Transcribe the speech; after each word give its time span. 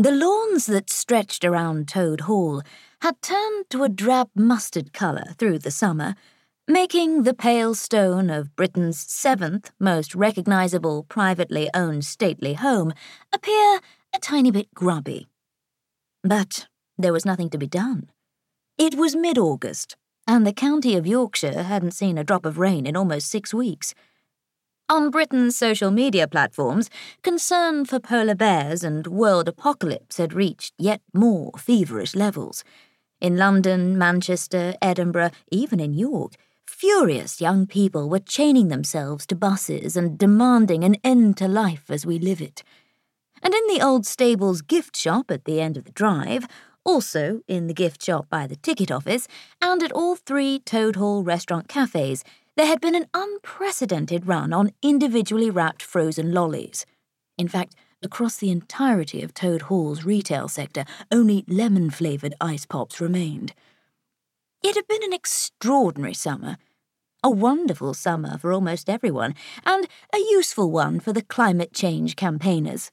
The 0.00 0.12
lawns 0.12 0.66
that 0.66 0.90
stretched 0.90 1.44
around 1.44 1.88
Tode 1.88 2.20
Hall 2.20 2.62
had 3.02 3.20
turned 3.20 3.68
to 3.70 3.82
a 3.82 3.88
drab 3.88 4.28
mustard 4.32 4.92
colour 4.92 5.34
through 5.36 5.58
the 5.58 5.72
summer, 5.72 6.14
making 6.68 7.24
the 7.24 7.34
pale 7.34 7.74
stone 7.74 8.30
of 8.30 8.54
Britain's 8.54 9.00
seventh 9.00 9.72
most 9.80 10.14
recognisable 10.14 11.02
privately 11.08 11.68
owned 11.74 12.04
stately 12.04 12.54
home 12.54 12.92
appear 13.32 13.80
a 14.14 14.20
tiny 14.20 14.52
bit 14.52 14.72
grubby. 14.72 15.26
But 16.22 16.68
there 16.96 17.12
was 17.12 17.26
nothing 17.26 17.50
to 17.50 17.58
be 17.58 17.66
done. 17.66 18.08
It 18.78 18.94
was 18.94 19.16
mid 19.16 19.36
August, 19.36 19.96
and 20.28 20.46
the 20.46 20.52
county 20.52 20.94
of 20.94 21.08
Yorkshire 21.08 21.64
hadn't 21.64 21.90
seen 21.90 22.18
a 22.18 22.22
drop 22.22 22.46
of 22.46 22.56
rain 22.56 22.86
in 22.86 22.96
almost 22.96 23.28
six 23.28 23.52
weeks. 23.52 23.94
On 24.90 25.10
Britain's 25.10 25.54
social 25.54 25.90
media 25.90 26.26
platforms, 26.26 26.88
concern 27.22 27.84
for 27.84 28.00
polar 28.00 28.34
bears 28.34 28.82
and 28.82 29.06
world 29.06 29.46
apocalypse 29.46 30.16
had 30.16 30.32
reached 30.32 30.72
yet 30.78 31.02
more 31.12 31.52
feverish 31.58 32.16
levels. 32.16 32.64
In 33.20 33.36
London, 33.36 33.98
Manchester, 33.98 34.72
Edinburgh, 34.80 35.32
even 35.50 35.78
in 35.78 35.92
York, 35.92 36.36
furious 36.66 37.38
young 37.38 37.66
people 37.66 38.08
were 38.08 38.18
chaining 38.18 38.68
themselves 38.68 39.26
to 39.26 39.36
buses 39.36 39.94
and 39.94 40.16
demanding 40.16 40.84
an 40.84 40.96
end 41.04 41.36
to 41.36 41.48
life 41.48 41.90
as 41.90 42.06
we 42.06 42.18
live 42.18 42.40
it. 42.40 42.62
And 43.42 43.52
in 43.52 43.66
the 43.66 43.82
old 43.82 44.06
stables 44.06 44.62
gift 44.62 44.96
shop 44.96 45.30
at 45.30 45.44
the 45.44 45.60
end 45.60 45.76
of 45.76 45.84
the 45.84 45.92
drive, 45.92 46.46
also 46.82 47.42
in 47.46 47.66
the 47.66 47.74
gift 47.74 48.02
shop 48.02 48.30
by 48.30 48.46
the 48.46 48.56
ticket 48.56 48.90
office, 48.90 49.28
and 49.60 49.82
at 49.82 49.92
all 49.92 50.16
three 50.16 50.60
Tode 50.60 50.96
Hall 50.96 51.22
restaurant 51.22 51.68
cafes, 51.68 52.24
there 52.58 52.66
had 52.66 52.80
been 52.80 52.96
an 52.96 53.06
unprecedented 53.14 54.26
run 54.26 54.52
on 54.52 54.72
individually 54.82 55.48
wrapped 55.48 55.80
frozen 55.80 56.32
lollies. 56.32 56.84
In 57.38 57.46
fact, 57.46 57.76
across 58.02 58.36
the 58.36 58.50
entirety 58.50 59.22
of 59.22 59.32
Tode 59.32 59.62
Hall's 59.62 60.02
retail 60.02 60.48
sector, 60.48 60.84
only 61.12 61.44
lemon 61.46 61.88
flavoured 61.88 62.34
ice 62.40 62.66
pops 62.66 63.00
remained. 63.00 63.54
It 64.60 64.74
had 64.74 64.88
been 64.88 65.04
an 65.04 65.12
extraordinary 65.12 66.14
summer. 66.14 66.56
A 67.22 67.30
wonderful 67.30 67.94
summer 67.94 68.38
for 68.38 68.52
almost 68.52 68.90
everyone, 68.90 69.36
and 69.64 69.86
a 70.12 70.18
useful 70.18 70.72
one 70.72 70.98
for 70.98 71.12
the 71.12 71.22
climate 71.22 71.72
change 71.72 72.16
campaigners. 72.16 72.90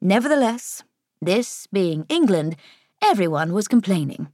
Nevertheless, 0.00 0.82
this 1.22 1.68
being 1.72 2.06
England, 2.08 2.56
everyone 3.00 3.52
was 3.52 3.68
complaining. 3.68 4.32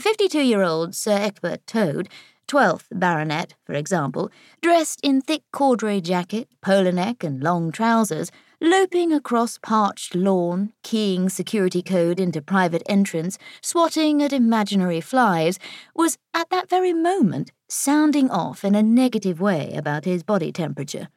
52 0.00 0.40
year 0.40 0.62
old 0.62 0.96
Sir 0.96 1.12
Egbert 1.12 1.64
Tode 1.64 2.08
12th 2.52 2.84
Baronet, 2.92 3.54
for 3.64 3.72
example, 3.72 4.30
dressed 4.60 5.00
in 5.02 5.22
thick 5.22 5.42
corduroy 5.52 6.00
jacket, 6.00 6.48
polo 6.60 6.90
neck, 6.90 7.24
and 7.24 7.42
long 7.42 7.72
trousers, 7.72 8.30
loping 8.60 9.10
across 9.10 9.56
parched 9.56 10.14
lawn, 10.14 10.70
keying 10.82 11.30
security 11.30 11.80
code 11.80 12.20
into 12.20 12.42
private 12.42 12.82
entrance, 12.86 13.38
swatting 13.62 14.22
at 14.22 14.34
imaginary 14.34 15.00
flies, 15.00 15.58
was 15.96 16.18
at 16.34 16.50
that 16.50 16.68
very 16.68 16.92
moment 16.92 17.52
sounding 17.68 18.30
off 18.30 18.64
in 18.64 18.74
a 18.74 18.82
negative 18.82 19.40
way 19.40 19.72
about 19.74 20.04
his 20.04 20.22
body 20.22 20.52
temperature. 20.52 21.08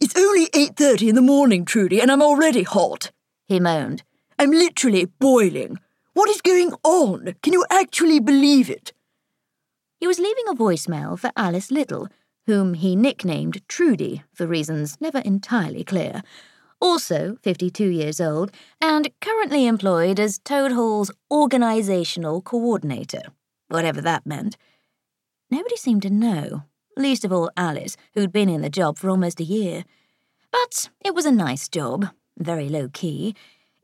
It's 0.00 0.18
only 0.18 0.48
8.30 0.48 1.08
in 1.08 1.14
the 1.14 1.22
morning, 1.22 1.64
Trudy, 1.64 2.02
and 2.02 2.12
I'm 2.12 2.20
already 2.20 2.62
hot, 2.62 3.10
he 3.46 3.58
moaned. 3.58 4.02
I'm 4.38 4.50
literally 4.50 5.06
boiling. 5.06 5.78
What 6.12 6.28
is 6.28 6.42
going 6.42 6.74
on? 6.82 7.36
Can 7.42 7.54
you 7.54 7.64
actually 7.70 8.20
believe 8.20 8.68
it? 8.68 8.92
He 10.04 10.08
was 10.08 10.18
leaving 10.18 10.48
a 10.48 10.54
voicemail 10.54 11.18
for 11.18 11.30
Alice 11.34 11.70
Little, 11.70 12.08
whom 12.44 12.74
he 12.74 12.94
nicknamed 12.94 13.66
Trudy 13.68 14.22
for 14.34 14.46
reasons 14.46 15.00
never 15.00 15.20
entirely 15.20 15.82
clear, 15.82 16.22
also 16.78 17.38
52 17.42 17.88
years 17.88 18.20
old 18.20 18.50
and 18.82 19.08
currently 19.22 19.66
employed 19.66 20.20
as 20.20 20.40
Tode 20.40 20.72
Hall's 20.72 21.10
organisational 21.32 22.44
coordinator, 22.44 23.22
whatever 23.68 24.02
that 24.02 24.26
meant. 24.26 24.58
Nobody 25.50 25.78
seemed 25.78 26.02
to 26.02 26.10
know, 26.10 26.64
least 26.98 27.24
of 27.24 27.32
all 27.32 27.50
Alice, 27.56 27.96
who'd 28.12 28.30
been 28.30 28.50
in 28.50 28.60
the 28.60 28.68
job 28.68 28.98
for 28.98 29.08
almost 29.08 29.40
a 29.40 29.44
year. 29.44 29.86
But 30.52 30.90
it 31.02 31.14
was 31.14 31.24
a 31.24 31.32
nice 31.32 31.66
job, 31.66 32.10
very 32.36 32.68
low 32.68 32.90
key, 32.92 33.34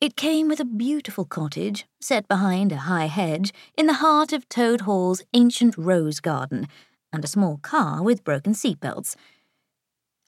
it 0.00 0.16
came 0.16 0.48
with 0.48 0.60
a 0.60 0.64
beautiful 0.64 1.26
cottage, 1.26 1.84
set 2.00 2.26
behind 2.26 2.72
a 2.72 2.88
high 2.88 3.06
hedge, 3.06 3.52
in 3.76 3.86
the 3.86 4.00
heart 4.04 4.32
of 4.32 4.48
Tode 4.48 4.82
Hall's 4.82 5.22
ancient 5.34 5.76
rose 5.76 6.20
garden, 6.20 6.68
and 7.12 7.22
a 7.22 7.28
small 7.28 7.58
car 7.58 8.02
with 8.02 8.24
broken 8.24 8.54
seatbelts. 8.54 9.14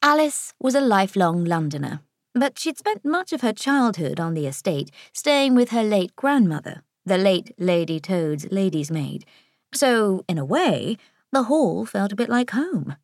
Alice 0.02 0.52
was 0.60 0.74
a 0.74 0.80
lifelong 0.80 1.44
Londoner, 1.44 2.00
but 2.34 2.58
she'd 2.58 2.76
spent 2.76 3.02
much 3.04 3.32
of 3.32 3.40
her 3.40 3.52
childhood 3.54 4.20
on 4.20 4.34
the 4.34 4.46
estate, 4.46 4.90
staying 5.14 5.54
with 5.54 5.70
her 5.70 5.82
late 5.82 6.14
grandmother, 6.16 6.82
the 7.06 7.16
late 7.16 7.54
Lady 7.56 7.98
Tode's 7.98 8.46
lady's 8.50 8.90
maid. 8.90 9.24
So, 9.72 10.22
in 10.28 10.36
a 10.36 10.44
way, 10.44 10.98
the 11.30 11.44
hall 11.44 11.86
felt 11.86 12.12
a 12.12 12.16
bit 12.16 12.28
like 12.28 12.50
home. 12.50 12.96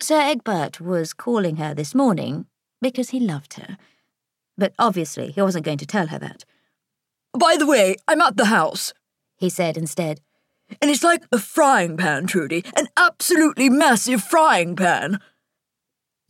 Sir 0.00 0.20
Egbert 0.20 0.82
was 0.82 1.14
calling 1.14 1.56
her 1.56 1.72
this 1.72 1.94
morning 1.94 2.44
because 2.82 3.10
he 3.10 3.20
loved 3.20 3.54
her 3.54 3.78
but 4.62 4.74
obviously 4.78 5.32
he 5.32 5.42
wasn't 5.42 5.64
going 5.64 5.78
to 5.78 5.84
tell 5.84 6.06
her 6.06 6.20
that. 6.20 6.44
By 7.36 7.56
the 7.58 7.66
way, 7.66 7.96
I'm 8.06 8.20
at 8.20 8.36
the 8.36 8.44
house, 8.44 8.92
he 9.36 9.48
said 9.48 9.76
instead. 9.76 10.20
And 10.80 10.88
it's 10.88 11.02
like 11.02 11.24
a 11.32 11.40
frying 11.40 11.96
pan, 11.96 12.28
Trudy, 12.28 12.64
an 12.76 12.86
absolutely 12.96 13.68
massive 13.68 14.22
frying 14.22 14.76
pan. 14.76 15.18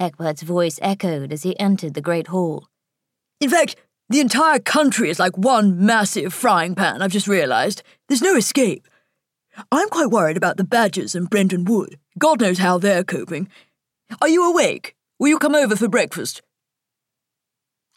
Egbert's 0.00 0.41
voice 0.41 0.78
echoed 0.81 1.31
as 1.31 1.42
he 1.42 1.60
entered 1.60 1.92
the 1.92 2.00
great 2.00 2.28
hall. 2.28 2.69
In 3.38 3.50
fact, 3.50 3.76
the 4.09 4.21
entire 4.21 4.60
country 4.60 5.10
is 5.10 5.19
like 5.19 5.37
one 5.37 5.84
massive 5.84 6.32
frying 6.32 6.75
pan, 6.75 7.03
I've 7.03 7.12
just 7.12 7.28
realised. 7.28 7.82
There's 8.09 8.22
no 8.22 8.34
escape. 8.34 8.88
I'm 9.71 9.91
quite 9.91 10.09
worried 10.09 10.38
about 10.38 10.56
the 10.56 10.65
Badgers 10.65 11.15
and 11.15 11.28
Brenton 11.28 11.66
Wood. 11.66 11.98
God 12.19 12.41
knows 12.41 12.60
how 12.60 12.78
they're 12.78 13.04
coping. 13.04 13.50
Are 14.22 14.28
you 14.28 14.50
awake? 14.50 14.97
Will 15.19 15.28
you 15.28 15.38
come 15.38 15.54
over 15.54 15.76
for 15.76 15.87
breakfast? 15.87 16.41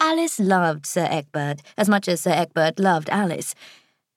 Alice 0.05 0.39
loved 0.39 0.85
Sir 0.85 1.07
Egbert 1.09 1.63
as 1.75 1.89
much 1.89 2.07
as 2.07 2.21
Sir 2.21 2.29
Egbert 2.29 2.77
loved 2.77 3.09
Alice, 3.09 3.55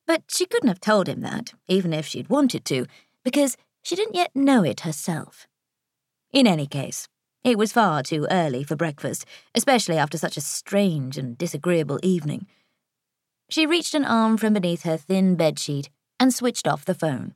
but 0.07 0.23
she 0.29 0.45
couldn't 0.45 0.69
have 0.69 0.83
told 0.83 1.09
him 1.09 1.23
that, 1.23 1.55
even 1.67 1.95
if 1.95 2.05
she'd 2.05 2.29
wanted 2.29 2.67
to, 2.67 2.85
because 3.25 3.57
she 3.83 3.97
didn't 3.97 4.15
yet 4.15 4.31
know 4.35 4.63
it 4.63 4.81
herself. 4.81 5.47
In 6.31 6.47
any 6.47 6.67
case, 6.67 7.09
it 7.43 7.57
was 7.57 7.73
far 7.73 8.03
too 8.03 8.27
early 8.31 8.63
for 8.63 8.77
breakfast, 8.77 9.25
especially 9.55 9.97
after 9.97 10.19
such 10.19 10.37
a 10.37 10.43
strange 10.43 11.17
and 11.17 11.39
disagreeable 11.39 11.99
evening. 12.03 12.47
She 13.49 13.65
reached 13.65 13.95
an 13.95 14.05
arm 14.05 14.37
from 14.37 14.53
beneath 14.53 14.83
her 14.83 14.99
thin 14.99 15.39
bedsheet 15.39 15.89
and 16.21 16.35
switched 16.35 16.69
off 16.69 16.85
the 16.85 16.93
phone. 16.93 17.33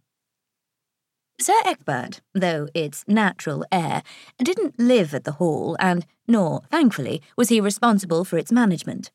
Sir 1.42 1.60
Egbert, 1.64 2.20
though 2.32 2.69
its 2.72 3.03
natural 3.08 3.64
heir, 3.72 4.04
didn't 4.38 4.78
live 4.78 5.12
at 5.12 5.25
the 5.25 5.32
Hall, 5.32 5.76
and 5.80 6.06
nor, 6.28 6.62
thankfully, 6.70 7.20
was 7.36 7.48
he 7.48 7.60
responsible 7.60 8.25
for 8.25 8.38
its 8.38 8.53
management. 8.53 9.10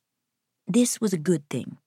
This 0.68 1.00
was 1.00 1.14
a 1.14 1.18
good 1.18 1.48
thing. 1.50 1.78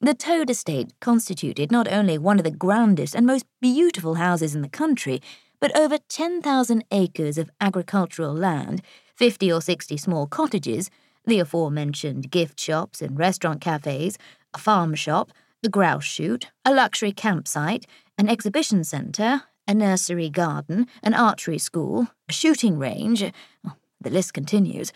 The 0.00 0.12
Tode 0.12 0.50
estate 0.50 0.92
constituted 1.00 1.70
not 1.70 1.86
only 1.86 2.18
one 2.18 2.38
of 2.40 2.44
the 2.44 2.50
grandest 2.50 3.14
and 3.14 3.24
most 3.24 3.46
beautiful 3.60 4.16
houses 4.16 4.56
in 4.56 4.62
the 4.62 4.68
country, 4.68 5.22
but 5.60 5.78
over 5.78 5.98
10,000 5.98 6.84
acres 6.90 7.38
of 7.38 7.48
agricultural 7.60 8.34
land, 8.34 8.82
50 9.14 9.52
or 9.52 9.60
60 9.60 9.96
small 9.96 10.26
cottages, 10.26 10.90
the 11.24 11.38
aforementioned 11.38 12.32
gift 12.32 12.58
shops 12.58 13.00
and 13.00 13.16
restaurant 13.16 13.60
cafes, 13.60 14.18
a 14.52 14.58
farm 14.58 14.96
shop, 14.96 15.30
a 15.62 15.68
grouse 15.68 16.02
shoot, 16.02 16.48
a 16.64 16.74
luxury 16.74 17.12
campsite, 17.12 17.86
an 18.18 18.28
exhibition 18.28 18.82
centre, 18.82 19.44
a 19.66 19.74
nursery 19.74 20.30
garden, 20.30 20.86
an 21.02 21.14
archery 21.14 21.58
school, 21.58 22.08
a 22.28 22.32
shooting 22.32 22.78
range. 22.78 23.22
Oh, 23.66 23.74
the 24.00 24.10
list 24.10 24.34
continues. 24.34 24.92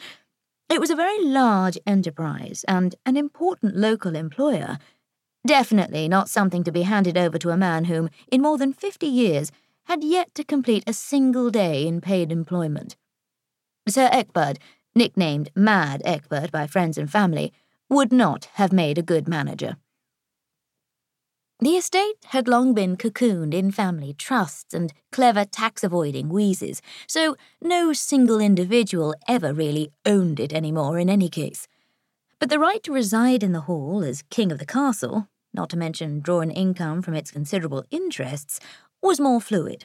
It 0.69 0.81
was 0.81 0.91
a 0.91 0.97
very 0.97 1.23
large 1.25 1.79
enterprise 1.87 2.65
and 2.67 2.95
an 3.05 3.17
important 3.17 3.77
local 3.77 4.17
employer. 4.17 4.79
Definitely 5.47 6.09
not 6.09 6.31
something 6.31 6.65
to 6.65 6.73
be 6.73 6.83
handed 6.83 7.19
over 7.19 7.39
to 7.39 7.51
a 7.51 7.57
man 7.57 7.85
whom, 7.85 8.09
in 8.33 8.41
more 8.41 8.57
than 8.57 8.73
fifty 8.73 9.07
years, 9.07 9.53
had 9.85 10.03
yet 10.03 10.35
to 10.35 10.43
complete 10.43 10.85
a 10.87 10.95
single 10.95 11.51
day 11.51 11.87
in 11.87 12.01
paid 12.01 12.33
employment. 12.33 12.97
Sir 13.87 14.09
Egbert, 14.11 14.59
nicknamed 14.95 15.51
Mad 15.55 16.01
Egbert 16.05 16.51
by 16.51 16.67
friends 16.67 16.97
and 16.97 17.11
family, 17.11 17.53
would 17.91 18.11
not 18.11 18.47
have 18.55 18.73
made 18.73 18.97
a 18.97 19.03
good 19.03 19.29
manager. 19.29 19.77
The 21.65 21.79
estate 21.79 22.27
had 22.27 22.47
long 22.47 22.75
been 22.75 22.99
cocooned 22.99 23.55
in 23.55 23.71
family 23.71 24.13
trusts 24.13 24.75
and 24.75 24.93
clever 25.11 25.47
tax 25.47 25.83
avoiding 25.83 26.29
wheezes, 26.29 26.83
so 27.07 27.37
no 27.63 27.95
single 27.95 28.39
individual 28.39 29.15
ever 29.27 29.55
really 29.55 29.91
owned 30.05 30.41
it 30.41 30.53
anymore 30.53 30.99
in 30.99 31.09
any 31.09 31.31
case. 31.31 31.67
But 32.39 32.51
the 32.51 32.59
right 32.59 32.83
to 32.83 32.93
reside 32.93 33.43
in 33.43 33.53
the 33.53 33.63
hall 33.63 34.05
as 34.05 34.25
king 34.29 34.53
of 34.53 34.59
the 34.59 34.67
castle, 34.67 35.29
not 35.55 35.71
to 35.71 35.79
mention 35.79 36.21
draw 36.21 36.41
an 36.41 36.51
income 36.51 37.01
from 37.01 37.15
its 37.15 37.31
considerable 37.31 37.87
interests, 37.91 38.61
was 39.01 39.19
more 39.19 39.41
fluid. 39.41 39.83